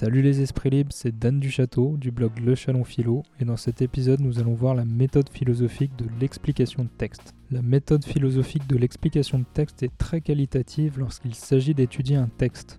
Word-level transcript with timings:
Salut 0.00 0.22
les 0.22 0.42
esprits 0.42 0.70
libres, 0.70 0.92
c'est 0.92 1.18
Dan 1.18 1.40
du 1.40 1.50
Château 1.50 1.96
du 1.96 2.12
blog 2.12 2.30
Le 2.38 2.54
Chalon 2.54 2.84
Philo 2.84 3.24
et 3.40 3.44
dans 3.44 3.56
cet 3.56 3.82
épisode 3.82 4.20
nous 4.20 4.38
allons 4.38 4.54
voir 4.54 4.76
la 4.76 4.84
méthode 4.84 5.28
philosophique 5.28 5.90
de 5.98 6.06
l'explication 6.20 6.84
de 6.84 6.88
texte. 6.88 7.34
La 7.50 7.62
méthode 7.62 8.04
philosophique 8.04 8.68
de 8.68 8.76
l'explication 8.76 9.40
de 9.40 9.44
texte 9.52 9.82
est 9.82 9.90
très 9.98 10.20
qualitative 10.20 11.00
lorsqu'il 11.00 11.34
s'agit 11.34 11.74
d'étudier 11.74 12.14
un 12.14 12.28
texte. 12.28 12.78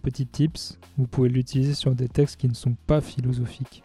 Petit 0.00 0.26
tips, 0.26 0.78
vous 0.96 1.06
pouvez 1.06 1.28
l'utiliser 1.28 1.74
sur 1.74 1.94
des 1.94 2.08
textes 2.08 2.40
qui 2.40 2.48
ne 2.48 2.54
sont 2.54 2.74
pas 2.86 3.02
philosophiques. 3.02 3.84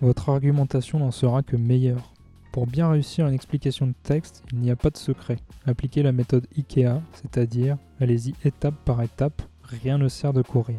Votre 0.00 0.28
argumentation 0.28 1.00
n'en 1.00 1.10
sera 1.10 1.42
que 1.42 1.56
meilleure. 1.56 2.14
Pour 2.52 2.68
bien 2.68 2.88
réussir 2.88 3.26
une 3.26 3.34
explication 3.34 3.88
de 3.88 3.94
texte, 4.04 4.44
il 4.52 4.60
n'y 4.60 4.70
a 4.70 4.76
pas 4.76 4.90
de 4.90 4.96
secret. 4.96 5.38
Appliquez 5.66 6.04
la 6.04 6.12
méthode 6.12 6.46
IKEA, 6.56 7.02
c'est-à-dire 7.14 7.78
allez-y 7.98 8.34
étape 8.44 8.76
par 8.84 9.02
étape, 9.02 9.42
rien 9.64 9.98
ne 9.98 10.06
sert 10.06 10.32
de 10.32 10.42
courir. 10.42 10.78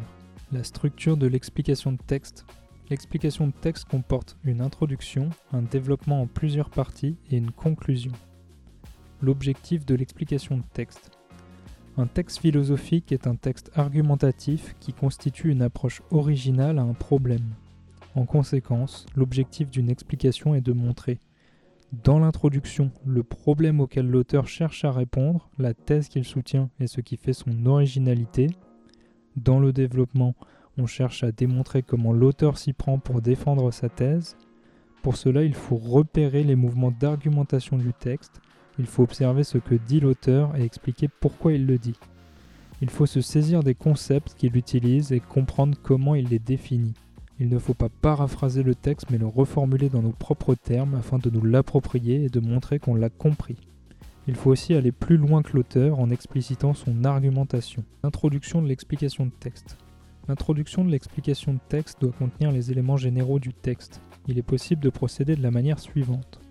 La 0.50 0.64
structure 0.64 1.16
de 1.16 1.26
l'explication 1.26 1.92
de 1.92 1.98
texte. 2.06 2.46
L'explication 2.88 3.48
de 3.48 3.52
texte 3.52 3.86
comporte 3.86 4.38
une 4.44 4.62
introduction, 4.62 5.28
un 5.52 5.60
développement 5.60 6.22
en 6.22 6.26
plusieurs 6.26 6.70
parties 6.70 7.16
et 7.30 7.36
une 7.36 7.50
conclusion. 7.50 8.12
L'objectif 9.20 9.84
de 9.84 9.94
l'explication 9.94 10.56
de 10.56 10.62
texte. 10.72 11.10
Un 11.98 12.06
texte 12.06 12.38
philosophique 12.38 13.12
est 13.12 13.26
un 13.26 13.34
texte 13.34 13.70
argumentatif 13.74 14.74
qui 14.80 14.94
constitue 14.94 15.50
une 15.50 15.62
approche 15.62 16.00
originale 16.10 16.78
à 16.78 16.82
un 16.82 16.94
problème. 16.94 17.54
En 18.14 18.24
conséquence, 18.24 19.04
l'objectif 19.14 19.70
d'une 19.70 19.90
explication 19.90 20.54
est 20.54 20.62
de 20.62 20.72
montrer, 20.72 21.18
dans 22.04 22.18
l'introduction, 22.18 22.90
le 23.06 23.22
problème 23.22 23.80
auquel 23.80 24.06
l'auteur 24.10 24.46
cherche 24.46 24.84
à 24.84 24.92
répondre, 24.92 25.48
la 25.58 25.72
thèse 25.72 26.08
qu'il 26.08 26.24
soutient 26.24 26.68
et 26.80 26.86
ce 26.86 27.00
qui 27.00 27.16
fait 27.16 27.32
son 27.32 27.64
originalité, 27.64 28.48
dans 29.36 29.60
le 29.60 29.72
développement, 29.72 30.34
on 30.76 30.86
cherche 30.86 31.24
à 31.24 31.32
démontrer 31.32 31.82
comment 31.82 32.12
l'auteur 32.12 32.58
s'y 32.58 32.72
prend 32.72 32.98
pour 32.98 33.20
défendre 33.20 33.72
sa 33.72 33.88
thèse. 33.88 34.36
Pour 35.02 35.16
cela, 35.16 35.42
il 35.42 35.54
faut 35.54 35.76
repérer 35.76 36.44
les 36.44 36.56
mouvements 36.56 36.92
d'argumentation 36.92 37.78
du 37.78 37.92
texte, 37.92 38.40
il 38.78 38.86
faut 38.86 39.02
observer 39.02 39.42
ce 39.42 39.58
que 39.58 39.74
dit 39.74 40.00
l'auteur 40.00 40.54
et 40.56 40.62
expliquer 40.62 41.08
pourquoi 41.08 41.52
il 41.52 41.66
le 41.66 41.78
dit. 41.78 41.98
Il 42.80 42.90
faut 42.90 43.06
se 43.06 43.20
saisir 43.20 43.64
des 43.64 43.74
concepts 43.74 44.34
qu'il 44.36 44.56
utilise 44.56 45.10
et 45.10 45.18
comprendre 45.18 45.76
comment 45.82 46.14
il 46.14 46.28
les 46.28 46.38
définit. 46.38 46.94
Il 47.40 47.48
ne 47.48 47.58
faut 47.58 47.74
pas 47.74 47.88
paraphraser 47.88 48.62
le 48.62 48.76
texte 48.76 49.10
mais 49.10 49.18
le 49.18 49.26
reformuler 49.26 49.88
dans 49.88 50.02
nos 50.02 50.12
propres 50.12 50.54
termes 50.54 50.94
afin 50.94 51.18
de 51.18 51.30
nous 51.30 51.44
l'approprier 51.44 52.24
et 52.24 52.28
de 52.28 52.40
montrer 52.40 52.78
qu'on 52.78 52.94
l'a 52.94 53.10
compris. 53.10 53.56
Il 54.28 54.34
faut 54.34 54.50
aussi 54.50 54.74
aller 54.74 54.92
plus 54.92 55.16
loin 55.16 55.42
que 55.42 55.56
l'auteur 55.56 55.98
en 55.98 56.10
explicitant 56.10 56.74
son 56.74 57.02
argumentation. 57.04 57.82
Introduction 58.02 58.60
de 58.60 58.68
l'explication 58.68 59.24
de 59.24 59.30
texte. 59.30 59.78
L'introduction 60.28 60.84
de 60.84 60.90
l'explication 60.90 61.54
de 61.54 61.60
texte 61.70 62.02
doit 62.02 62.12
contenir 62.12 62.52
les 62.52 62.70
éléments 62.70 62.98
généraux 62.98 63.38
du 63.38 63.54
texte. 63.54 64.02
Il 64.26 64.36
est 64.36 64.42
possible 64.42 64.82
de 64.82 64.90
procéder 64.90 65.34
de 65.34 65.42
la 65.42 65.50
manière 65.50 65.78
suivante. 65.78 66.42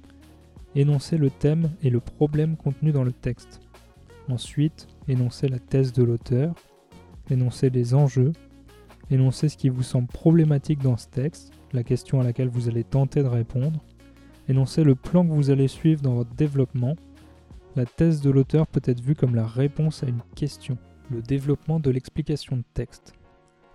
Énoncer 0.73 1.20
le 1.20 1.30
thème 1.30 1.70
et 1.83 1.92
le 1.92 2.00
problème 2.00 2.58
contenu 2.58 2.92
dans 2.92 3.03
le 3.03 3.11
texte. 3.11 3.59
Ensuite, 4.28 4.88
énoncer 5.08 5.48
la 5.48 5.59
thèse 5.59 5.94
de 5.94 6.02
l'auteur. 6.02 6.55
Énoncer 7.30 7.70
les 7.70 7.94
enjeux. 7.94 8.33
Énoncer 9.11 9.50
ce 9.50 9.58
qui 9.58 9.70
vous 9.70 9.83
semble 9.83 10.08
problématique 10.08 10.81
dans 10.81 10.98
ce 10.98 11.09
texte, 11.09 11.53
la 11.73 11.83
question 11.83 12.20
à 12.20 12.23
laquelle 12.23 12.50
vous 12.50 12.70
allez 12.70 12.83
tenter 12.83 13.22
de 13.22 13.28
répondre. 13.28 13.83
Énoncer 14.50 14.83
le 14.83 14.95
plan 14.95 15.23
que 15.23 15.31
vous 15.31 15.52
allez 15.52 15.67
suivre 15.67 16.02
dans 16.02 16.16
votre 16.16 16.33
développement 16.33 16.95
la 17.78 17.86
thèse 17.86 18.22
de 18.22 18.31
l'auteur 18.31 18.66
peut 18.66 18.81
être 18.86 19.02
vue 19.02 19.14
comme 19.14 19.36
la 19.36 19.45
réponse 19.45 20.02
à 20.02 20.08
une 20.08 20.23
question, 20.36 20.80
le 21.11 21.22
développement 21.22 21.80
de 21.80 21.92
l'explication 21.92 22.58
de 22.58 22.64
texte. 22.73 23.14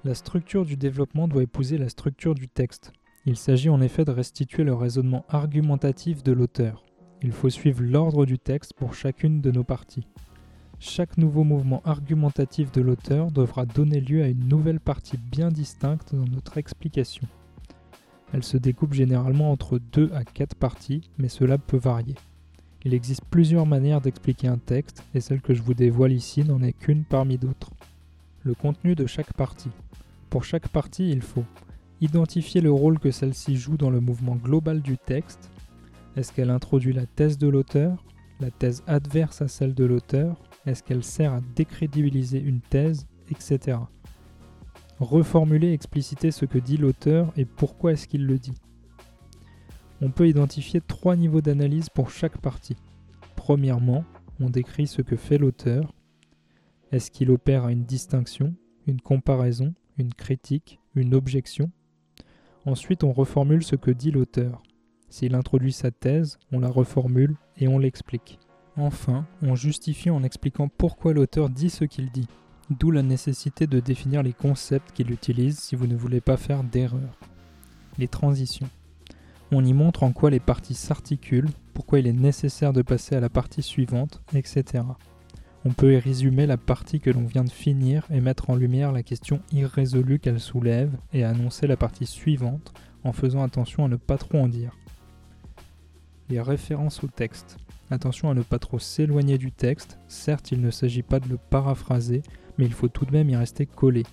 La 0.03 0.17
structure 0.17 0.65
du 0.65 0.77
développement 0.77 1.29
doit 1.29 1.45
épouser 1.45 1.79
la 1.79 1.89
structure 1.89 2.35
du 2.35 2.49
texte. 2.49 2.93
Il 3.27 3.37
s'agit 3.37 3.69
en 3.69 3.81
effet 3.81 4.05
de 4.05 4.11
restituer 4.11 4.65
le 4.65 4.75
raisonnement 4.75 5.25
argumentatif 5.29 6.25
de 6.25 6.33
l'auteur. 6.33 6.85
Il 7.23 7.31
faut 7.31 7.49
suivre 7.49 7.81
l'ordre 7.81 8.27
du 8.27 8.41
texte 8.41 8.75
pour 8.75 8.95
chacune 8.95 9.41
de 9.41 9.53
nos 9.53 9.63
parties. 9.63 10.09
Chaque 10.81 11.17
nouveau 11.17 11.45
mouvement 11.45 11.81
argumentatif 11.85 12.73
de 12.73 12.81
l'auteur 12.81 13.31
devra 13.31 13.67
donner 13.67 14.01
lieu 14.01 14.25
à 14.25 14.27
une 14.27 14.49
nouvelle 14.49 14.81
partie 14.81 15.17
bien 15.17 15.51
distincte 15.51 16.13
dans 16.13 16.25
notre 16.25 16.59
explication. 16.59 17.29
Elle 18.33 18.43
se 18.43 18.57
découpe 18.57 18.95
généralement 18.95 19.53
entre 19.53 19.79
deux 19.79 20.11
à 20.13 20.25
quatre 20.25 20.57
parties, 20.57 21.09
mais 21.19 21.29
cela 21.29 21.57
peut 21.57 21.77
varier. 21.77 22.17
Il 22.85 22.95
existe 22.95 23.25
plusieurs 23.31 23.67
manières 23.67 24.01
d'expliquer 24.01 24.49
un 24.49 24.59
texte 24.59 25.05
et 25.15 25.21
celle 25.21 25.41
que 25.41 25.55
je 25.55 25.63
vous 25.63 25.75
dévoile 25.75 26.13
ici 26.13 26.43
n'en 26.43 26.63
est 26.63 26.73
qu'une 26.73 27.05
parmi 27.05 27.39
d'autres. 27.39 27.71
Le 28.45 28.55
contenu 28.55 28.97
de 28.97 29.07
chaque 29.07 29.33
partie. 29.35 29.71
Pour 30.31 30.45
chaque 30.45 30.69
partie, 30.69 31.11
il 31.11 31.23
faut 31.23 31.45
identifier 32.01 32.61
le 32.61 32.73
rôle 32.73 32.99
que 32.99 33.13
celle-ci 33.13 33.55
joue 33.57 33.77
dans 33.77 33.91
le 33.91 34.01
mouvement 34.01 34.35
global 34.35 34.83
du 34.83 34.99
texte. 34.99 35.51
Est-ce 36.17 36.33
qu'elle 36.33 36.51
introduit 36.51 36.93
la 36.93 37.07
thèse 37.07 37.39
de 37.39 37.47
l'auteur, 37.47 38.05
la 38.41 38.51
thèse 38.51 38.83
adverse 38.89 39.43
à 39.43 39.49
celle 39.49 39.75
de 39.75 39.85
l'auteur 39.85 40.43
Est-ce 40.67 40.83
qu'elle 40.83 41.05
sert 41.05 41.33
à 41.33 41.41
décrédibiliser 41.55 42.41
une 42.41 42.61
thèse, 42.61 43.07
etc. 43.31 43.79
Reformuler, 44.99 45.73
expliciter 45.73 46.33
ce 46.33 46.45
que 46.45 46.59
dit 46.59 46.77
l'auteur 46.77 47.33
et 47.37 47.45
pourquoi 47.45 47.93
est-ce 47.93 48.09
qu'il 48.09 48.27
le 48.27 48.39
dit. 48.39 48.55
On 50.05 50.11
peut 50.11 50.29
identifier 50.29 50.81
trois 50.81 51.15
niveaux 51.15 51.43
d'analyse 51.43 51.89
pour 51.89 52.11
chaque 52.11 52.39
partie. 52.39 52.77
Premièrement, 53.37 54.05
on 54.41 54.51
décrit 54.51 54.89
ce 54.89 55.01
que 55.01 55.15
fait 55.15 55.39
l'auteur. 55.39 55.95
Est-ce 56.91 57.13
qu'il 57.13 57.31
opère 57.31 57.67
à 57.67 57.73
une 57.73 57.85
distinction, 57.85 58.53
une 58.89 59.01
comparaison, 59.01 59.75
une 59.99 60.13
critique, 60.13 60.81
une 60.97 61.15
objection? 61.15 61.71
Ensuite, 62.67 63.05
on 63.05 63.13
reformule 63.13 63.63
ce 63.63 63.77
que 63.77 63.93
dit 63.93 64.11
l'auteur. 64.11 64.65
S'il 65.09 65.37
introduit 65.37 65.73
sa 65.73 65.93
thèse, 65.93 66.41
on 66.51 66.59
la 66.59 66.69
reformule 66.69 67.37
et 67.57 67.69
on 67.69 67.79
l'explique. 67.79 68.41
Enfin, 68.77 69.25
on 69.41 69.55
justifie 69.55 70.11
en 70.11 70.25
expliquant 70.25 70.67
pourquoi 70.67 71.13
l'auteur 71.13 71.49
dit 71.49 71.71
ce 71.71 71.85
qu'il 71.85 72.11
dit, 72.11 72.27
d'où 72.71 72.91
la 72.91 73.05
nécessité 73.05 73.69
de 73.69 73.79
définir 73.79 74.25
les 74.25 74.33
concepts 74.33 74.91
qu'il 74.91 75.13
utilise 75.13 75.61
si 75.61 75.77
vous 75.77 75.87
ne 75.87 75.95
voulez 75.95 76.21
pas 76.21 76.37
faire 76.37 76.65
d'erreur. 76.65 77.21
Les 77.99 78.09
transitions. 78.09 78.69
On 79.55 79.63
y 79.63 79.75
montre 79.75 80.03
en 80.03 80.13
quoi 80.13 80.31
les 80.31 80.41
parties 80.41 80.73
s'articulent, 80.73 81.51
pourquoi 81.75 81.99
il 81.99 82.07
est 82.07 82.15
nécessaire 82.15 82.73
de 82.73 82.81
passer 82.81 83.17
à 83.17 83.21
la 83.21 83.29
partie 83.29 83.61
suivante, 83.61 84.23
etc. 84.33 84.83
On 85.67 85.73
peut 85.73 85.93
y 85.93 85.99
résumer 85.99 86.47
la 86.47 86.57
partie 86.57 87.01
que 87.01 87.11
l'on 87.11 87.27
vient 87.27 87.45
de 87.45 87.51
finir 87.51 88.07
et 88.11 88.23
mettre 88.23 88.49
en 88.49 88.57
lumière 88.57 88.93
la 88.93 89.03
question 89.03 89.43
irrésolue 89.53 90.21
qu'elle 90.21 90.41
soulève 90.41 90.97
et 91.13 91.23
annoncer 91.23 91.67
la 91.67 91.77
partie 91.77 92.07
suivante 92.07 92.73
en 93.05 93.13
faisant 93.13 93.43
attention 93.43 93.85
à 93.85 93.89
ne 93.89 93.97
pas 93.97 94.17
trop 94.17 94.39
en 94.39 94.49
dire. 94.49 94.75
Les 96.31 96.41
références 96.41 97.05
au 97.05 97.09
texte. 97.09 97.59
Attention 97.91 98.31
à 98.31 98.35
ne 98.35 98.41
pas 98.41 98.59
trop 98.59 98.79
s'éloigner 98.79 99.37
du 99.37 99.53
texte, 99.53 99.99
certes 100.09 100.51
il 100.51 100.63
ne 100.63 100.71
s'agit 100.71 101.03
pas 101.03 101.21
de 101.21 101.29
le 101.29 101.37
paraphraser, 101.37 102.23
mais 102.57 102.65
il 102.65 102.73
faut 102.73 102.89
tout 102.89 103.05
de 103.05 103.13
même 103.13 103.29
y 103.29 103.37
rester 103.37 103.67
collé. 103.67 104.05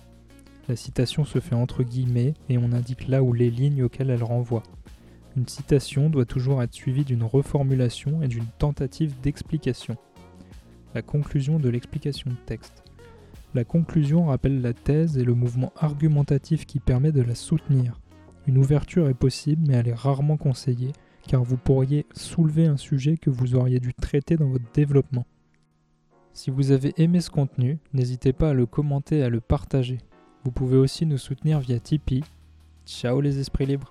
La 0.68 0.76
citation 0.76 1.24
se 1.24 1.40
fait 1.40 1.54
entre 1.54 1.82
guillemets 1.82 2.34
et 2.50 2.58
on 2.58 2.72
indique 2.72 3.08
là 3.08 3.22
où 3.22 3.32
les 3.32 3.50
lignes 3.50 3.84
auxquelles 3.84 4.10
elle 4.10 4.22
renvoie. 4.22 4.62
Une 5.36 5.46
citation 5.46 6.10
doit 6.10 6.24
toujours 6.24 6.62
être 6.62 6.74
suivie 6.74 7.04
d'une 7.04 7.22
reformulation 7.22 8.22
et 8.22 8.28
d'une 8.28 8.46
tentative 8.58 9.14
d'explication. 9.20 9.96
La 10.94 11.02
conclusion 11.02 11.58
de 11.58 11.68
l'explication 11.68 12.30
de 12.30 12.36
texte. 12.46 12.82
La 13.54 13.64
conclusion 13.64 14.26
rappelle 14.26 14.60
la 14.60 14.72
thèse 14.72 15.18
et 15.18 15.24
le 15.24 15.34
mouvement 15.34 15.72
argumentatif 15.76 16.66
qui 16.66 16.80
permet 16.80 17.12
de 17.12 17.22
la 17.22 17.34
soutenir. 17.34 18.00
Une 18.46 18.58
ouverture 18.58 19.08
est 19.08 19.14
possible 19.14 19.66
mais 19.68 19.74
elle 19.74 19.88
est 19.88 19.94
rarement 19.94 20.36
conseillée 20.36 20.92
car 21.26 21.44
vous 21.44 21.56
pourriez 21.56 22.06
soulever 22.14 22.66
un 22.66 22.76
sujet 22.76 23.16
que 23.16 23.30
vous 23.30 23.54
auriez 23.54 23.78
dû 23.78 23.94
traiter 23.94 24.36
dans 24.36 24.48
votre 24.48 24.70
développement. 24.72 25.26
Si 26.32 26.50
vous 26.50 26.72
avez 26.72 26.92
aimé 26.96 27.20
ce 27.20 27.30
contenu, 27.30 27.78
n'hésitez 27.92 28.32
pas 28.32 28.50
à 28.50 28.54
le 28.54 28.66
commenter 28.66 29.18
et 29.18 29.22
à 29.24 29.28
le 29.28 29.40
partager. 29.40 29.98
Vous 30.44 30.50
pouvez 30.50 30.76
aussi 30.76 31.06
nous 31.06 31.18
soutenir 31.18 31.60
via 31.60 31.78
Tipeee. 31.78 32.24
Ciao 32.86 33.20
les 33.20 33.38
esprits 33.38 33.66
libres 33.66 33.90